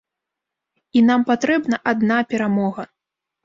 І 0.97 1.03
нам 1.11 1.21
патрэбна 1.29 1.81
адна 1.95 2.17
перамога! 2.35 2.91